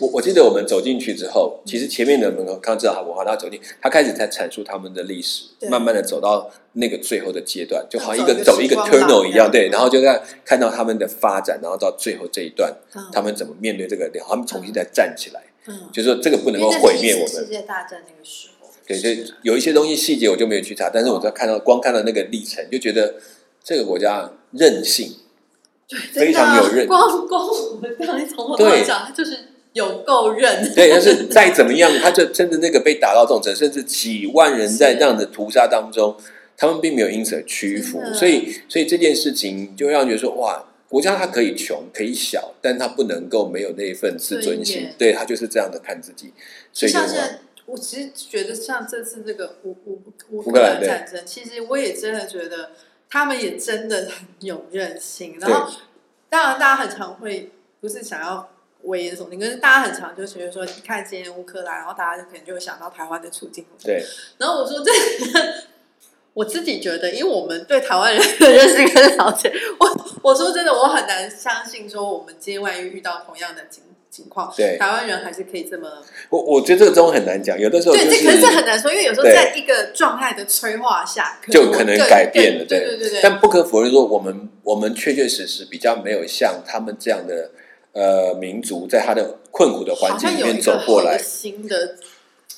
[0.00, 13.02] 我我记得我们走进去之后，其实前面的门口刚知道他文化，他走进，他开始在阐述他们的历史，慢慢的走到那个最后的阶段，就好像一个个走一个 tunnel 一样，对，嗯然后就在看到他们的发展，然后到最后这一段，嗯。
[13.12, 17.46] 他们怎么面对这个，他们重新再站起来，嗯，就是说这个不能够毁灭我们世。
[17.46, 23.14] 界大战那个时候，对，所以有一些东西细节我就没有去查，但是我在看到光看到那个历程，就觉得
[23.62, 25.14] 这个国家韧性，
[26.12, 29.38] 非常有韧光光我们刚才从头到对尾讲，它就是
[29.72, 30.72] 有够韧。
[30.74, 34.98] 对，但是再怎么样，他就真的那个被打到这种程度，甚至几万人在是。
[34.98, 36.16] 这样的屠杀当中，
[36.56, 46.32] 他们并没有因此而屈服所以所以这件事情就让人觉得说，哇，国家它可以穷可以小，但它不能够没有那一份自尊心对他就是这样的看自己，
[46.72, 47.04] 所以像
[47.66, 52.70] 我其实觉得像这次这个乌乌乌克兰战争，其实我也真的觉得
[53.14, 55.38] 他们也真的很有韧性。
[55.38, 55.70] 然后，
[56.28, 58.48] 当然大家很常会不是想要
[58.82, 63.64] 危言耸听，可是大家很常就觉得说，你看今天乌克兰，然后大家就可能就会想到台湾的处境。
[63.84, 64.04] 对
[64.38, 64.90] 然后我说这，
[66.34, 74.76] 我自己觉得，因为我们对台湾人的认识跟了解，我我说真的，我很难相信说我们今天万一遇到同样的情情况，对。
[74.78, 75.88] 台湾人还是可以这么
[76.30, 82.98] 我我觉得这个中很难讲，有的时候就对，这可是这很难说，因为有时候在一个状态的催化下，就可能改变了，更对对。
[82.98, 83.20] 对对。
[83.22, 87.50] 但不可否认说，我们我们确确实实比较没有像他们这样的
[87.92, 91.18] 呃民族，在他的困苦的环境里面走过来。
[91.18, 91.96] 新，的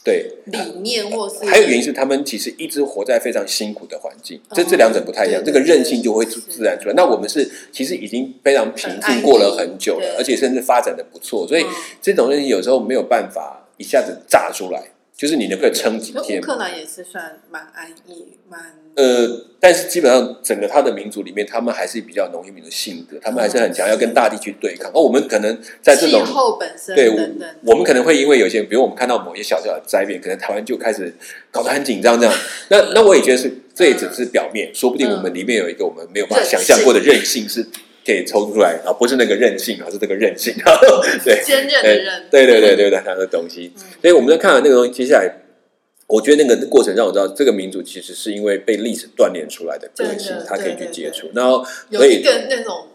[0.06, 0.30] 对。
[0.44, 6.94] 理念，或是还有原因是他们其实一直活在非常辛苦的环境，这哦这两者不太一样，这个韧性就会自自然出来。
[6.94, 11.68] 那我们是其实已经非常平静过了很久了，而且甚至发展的不错，所以嗯
[12.00, 14.84] 这种东西有时候没有办法一下子炸出来，
[15.16, 16.44] 就是你能够撑几天乌。
[16.44, 18.61] 克兰也是算蛮安逸，蛮
[18.96, 24.90] 呃，但是基本上整个他的民族里面，他们还是比较农业民的性格，他们还是很强，嗯要跟大地去对抗。
[24.92, 27.48] 而我们可能在这气种候本身对，等等。
[27.64, 31.14] 我们可能会因为有些，比如我们看到某些小小的灾变，可能台湾就开始
[31.50, 32.35] 搞得很紧张，这样。
[32.68, 37.66] 那那我也觉得是，这也只是表面，说不定我们里面有一个我们没有办法想象过的韧性是
[38.06, 40.54] 可以抽出来，啊，不是那个韧性啊，是这个韧性，
[41.24, 41.42] 对。
[41.44, 43.72] 坚韧的韧，对对对对对，他的东西。
[44.00, 45.28] 所以我们在看完那个东西，接下来，
[46.06, 51.28] 我觉得那个过程让我知道，这个民族其实是因为被历史锻炼出来的个性他可以去接触。
[51.34, 52.86] 然后，有所以一个那种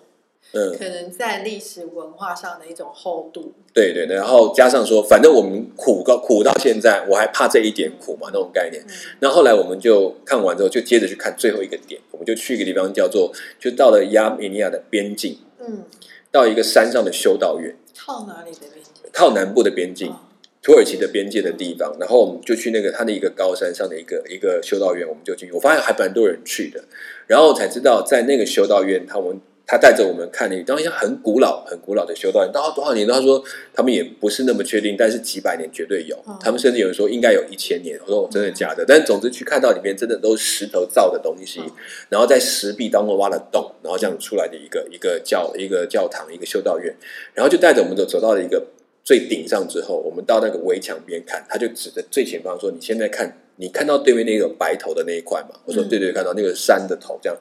[0.54, 3.54] 嗯，可能在历史文化上的一种厚度。
[3.74, 8.84] 对对对，然后加上说，反正我们苦到苦到现在，我还怕这一点苦嘛，那种概念。
[8.84, 15.86] 嗯那后来我们就看完之后，就接着去看最后一个点，我们就去一个地方叫做，就到了亚美尼亚的边境，嗯，
[16.32, 19.04] 到一个山上的修道院，靠哪里的边境？
[19.14, 20.20] 靠南部的边境哦，
[20.62, 25.54] 土耳其的边界的地方，然后我们就去那个它的一个高山上的一个一个修道院，我们就进去。
[25.54, 26.84] 我发现还蛮多人去的，
[27.28, 33.08] 然后才知道在那个修道院，他们他带着我们看了一，当然很古老、很古老的修道院，到多少年？
[33.08, 33.42] 他说
[33.74, 36.18] 他们也不是那么确定，但是几百年绝对有。
[36.28, 38.00] 嗯他们甚至有人说应该有一千年。
[38.06, 38.84] 我说真的假的？
[38.86, 41.72] 但总之去看到里面真的都是石头造的东西，嗯
[42.10, 46.94] 然后在石壁当中挖了洞，然后这样出来的一个一个教一个教堂一个修道院，
[47.34, 48.66] 然后就带着我们走走到了一个
[49.04, 57.38] 最顶上之后，我们到那个围墙边看，他就指着最前方说：“你现在看，你看到对面那个白头的那一块嘛？”我说：“嗯对对，看到那个山的头。”这样，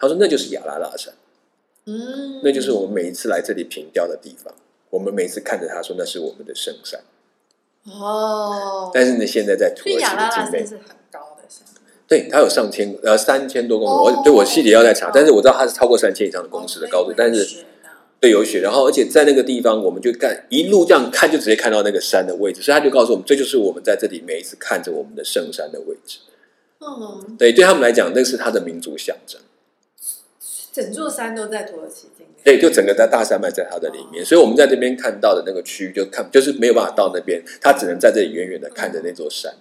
[0.00, 1.12] 他说：“那就是亚拉拉山，
[1.84, 4.54] 嗯，那就是我们每一次来这里凭吊的地方。
[4.90, 7.00] 我们每次看着他说那是我们的圣山。
[7.84, 8.90] 哦。
[8.94, 11.66] 但是呢，现在在土耳其的境内，是很高的山，
[12.06, 17.64] 对，它有上千呃三千多公里，哦我对我细节要再查，但是我知道它是超过三千以上的公尺的高度，哦但是
[18.20, 26.18] 对，有雪，然后而且在那个地方，我们就看一路这样看，就直接看到那个山的位置，所以他就告诉我们，这就是我们在这里每一次看着我们的圣山的位置。
[26.78, 29.40] 嗯，对，对他们来讲，那是他的民族象征。
[30.72, 32.42] 整座山都在土耳其境内。
[32.42, 39.54] 对，就整个在大山脉在它的里面，所以我们在这边看到的那个区域，就看就是没有办法到那边，他只能在这里远远的看着那座山。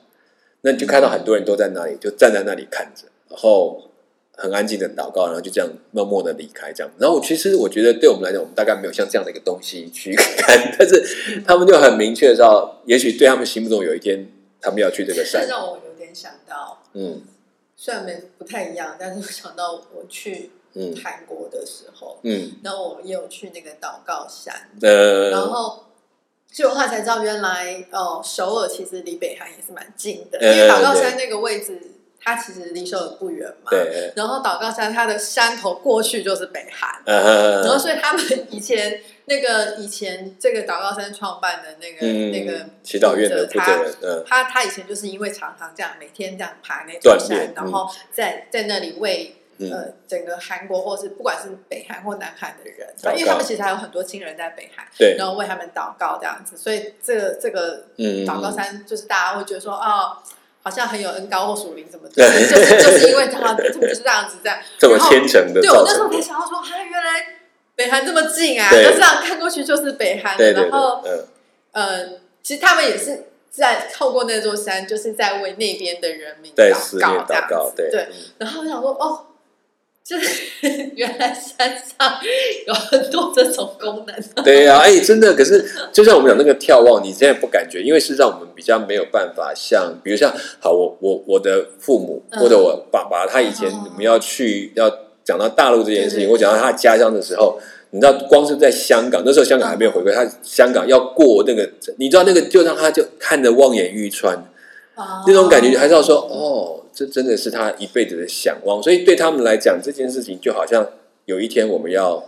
[0.61, 3.89] 那你就看到很多人都在那里，就站在那里看着，然后
[4.37, 6.91] 很安静的祷告，然后就这样默默的离开这样。
[6.97, 14.27] 然后其实我觉得对我们来讲，我们大概没有像这样的一个东西去看， 但是他们就很明确的知道，也许对他们心目中有一天
[14.59, 15.47] 他们要去这个这山。
[15.47, 17.21] 让我有点想到，嗯
[17.75, 20.60] 虽然没不太一样，但是我想到我去嗯
[21.03, 22.51] 韩国的时候，嗯。
[22.63, 25.85] 然后我也有去那个祷告山，呃，然后。
[26.53, 31.81] 所以我后来才知道，原来哦，首尔其实离北韩也是蛮近的，因呃为祷告山那个位置，
[32.19, 33.71] 它其实离首尔不远嘛。。
[33.71, 43.85] 对，然后祷告山它的山头过去就是北韩，呃，然后所以他们以前那个以前这个祷告山创办的那个、嗯那个祈祷院的他
[44.27, 52.87] 他他以前就是因为常常这样每天这样爬那座山，然后在在那里为、嗯呃整个韩国或是不管是北韩或南韩的人，
[53.17, 60.17] 因为他们其实还有很多亲人在北韩，对，然后为他们祷告这样子，所以这个这个嗯祷告山就是大家会觉得说哦。
[60.63, 67.25] 好像很有恩高或属灵什么的， 对就是就是因为他他们就是这样子这样，这么虔诚的对我那时候才想到说，啊，原来
[67.73, 71.25] 北韩这么近啊，对就这样看过去就是北韩对对对，然后嗯。
[71.71, 72.07] 呃，
[72.43, 77.33] 其实他们也是在透过那座山，就是在为那边的人民祷告这样子。
[77.33, 78.07] 祷告，对对，
[78.37, 79.25] 然后我想说，哦，
[80.11, 82.19] 就是 原来山上
[82.67, 84.43] 有很多这种功能。
[84.43, 94.89] 对呀、哎，真的，可是就像我们讲那个眺望，你现在不感觉，因为事实上我们比较没有办法像，比如像好，我我我的父母嗯或者我爸爸，他以前哦我们要去要
[95.23, 97.57] 讲到大陆这件事情，对对我讲到他家乡的时候。
[97.93, 104.33] 你知道，光是在香港，那时候香港还没有回归，他香港要过那个，你知道那个，就让他就看着望眼欲穿，
[105.25, 108.81] 那种感觉，还是要说，哦，这真的是他一辈子的向往。
[108.81, 110.87] 所以对他们来讲，这件事情就好像
[111.25, 112.23] 有一天我们要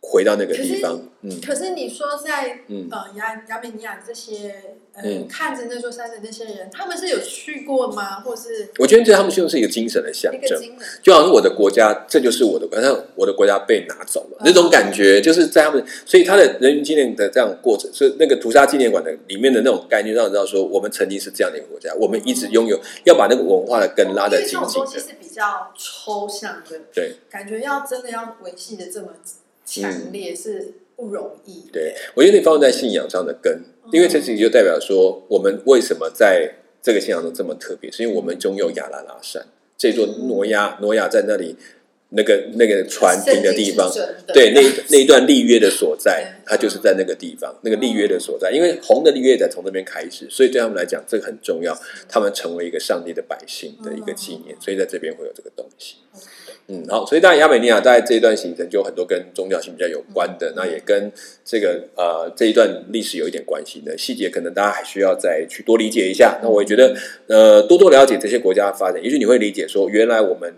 [0.00, 8.20] 回到那个地方，嗯，可是你说在嗯呃亚亚美尼亚这些呃、嗯看着那座山的那些人，他们是有去过吗？
[8.20, 10.58] 或是我觉得对他们就是一个精神的象征？
[11.02, 27.16] 就好像我的国家，这就是我的国家，我的国家被拿走了，那种感觉，就是在他们，所以他的人民纪念的这样的过程，是那个屠杀纪念馆的里面的那种概念，让人知道说，我们曾经是这样的一个国家，我们一直拥有，要把那个文化的根拉得紧紧的，种东西是比较抽象的，对。
[27.28, 29.08] 感觉要真的要维系的这么
[29.66, 31.68] 强烈是不容易。
[31.70, 33.60] 对，我觉得你放在信仰上的根，
[33.92, 39.44] 因为这事情就代表说，我们为什么在这个信仰中这么特别，是因为我们拥有亚拉拉山
[39.76, 41.56] 这座挪亚，挪亚在那里
[42.16, 43.92] 那个那个船停的地方。
[44.34, 55.96] 对，那那一段立约的所在，它就是在那个地方，那个立约的所在，因为红的立约在从那边开始，所以对他们来讲，这个很重要，他们成为一个上帝的百姓的一个纪念，所以在这边会有这个东西。
[56.68, 61.12] 嗯，好，所以当然亚美尼亚大概这一段行程就有很多跟宗教性比较有关的，那也跟
[61.44, 66.40] 这个呃这一段历史有一点关系的细节，可能大家还需要再去多理解一下。
[66.42, 66.96] 那我也觉得
[67.28, 70.52] 呃多多了解这些国家的发展，也许你会理解说，原来我们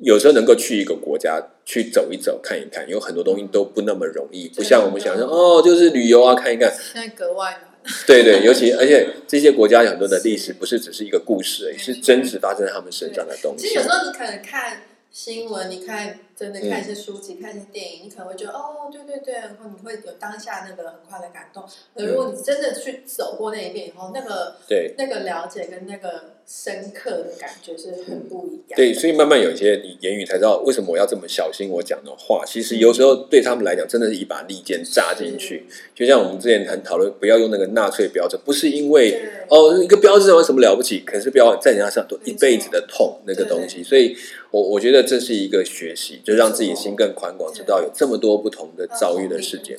[0.00, 7.70] 有时候能够去一个国家去走一走、看一看，有很多东西都不那么容易，不像我们想象哦，就是旅游啊看一看，现在格外难。
[8.06, 13.82] 对对，尤其而且这些国家有很多的历史，不是只是一个故事而已，是真实发生在他们身上的东西其实有。
[13.82, 21.64] 时候你可能看新闻，你看真的嗯看一些书籍、看一些电影，你可能会觉得哦，对对对，然后你会有当下那个很快的感动。
[21.94, 28.76] 可如果你真的去走过那一遍以后，那个对那个了解跟那个深刻的感觉是很不一样。
[28.76, 32.42] 对，所以慢慢有一些你言语才知道为什么我要这么小心我讲的话。
[32.44, 35.64] 其实有时候对他们来讲，真的是一把利剑扎进去。
[35.94, 43.84] 就像我们之前很讨论，不要用那个纳粹标志，不是因为哦一个标志有什么了不起，可是不要在人家上都一辈子的痛那个东西。
[43.84, 44.16] 所以
[44.50, 49.78] 我我觉得这是一个学习，就让自己心更宽广，知道有这么多不同的遭遇的事件。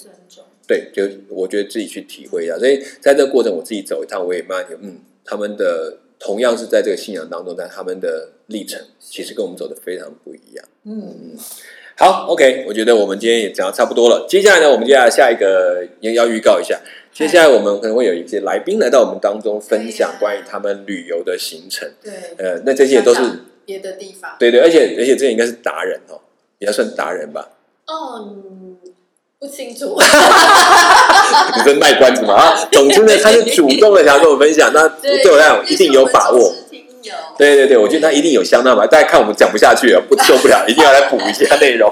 [0.66, 2.58] 对，就我觉得自己去体会一下。
[2.58, 10.66] 所以在这个过程，我自己走一趟，我也慢慢有嗯，他们的同样是在这个信仰当中，但他们的历程其实跟我们走的非常不一样。
[10.84, 11.36] 嗯，
[11.98, 14.26] 好，OK，我觉得我们今天也讲的差不多了。
[14.30, 16.80] 接下来呢，我们接下来下一个也要预告一下，
[17.12, 21.92] 接下来我们可能会有一些来宾来到我们当中分享关于他们旅游的行程。
[22.04, 23.22] 对，呃，那这些也都是
[23.66, 24.36] 别的地方。
[24.40, 26.22] 对对，而且而且这应该是达人哦，
[26.60, 27.50] 也要算达人吧？
[27.88, 28.71] 哦，嗯
[29.42, 29.98] 不清楚。
[31.58, 32.70] 你在卖关子嘛啊？
[32.72, 36.54] 总之呢，他是主动的想要跟我分享，那对我来讲一定有把握。。
[37.36, 38.86] 对对对，我觉得他一定有相当吧。
[38.86, 41.92] 大家看我们讲不下去了，不 受不了，一定要来补一下内容。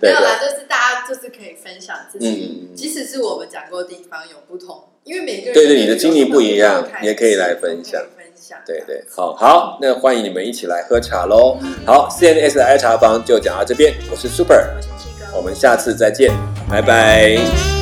[0.00, 8.58] 对没有啦，就是大家就是可以分享自己，嗯即使是我们讲过的地方有不同，因为每个人对对你的经历不一样也可以来分享分享。
[8.66, 11.56] 对对，好好，那欢迎你们一起来喝茶喽。
[11.86, 14.56] 好，CNS 的爱茶坊就讲到这边，我是 Super，
[15.34, 16.30] 我们下次再见，
[16.68, 17.79] 拜拜。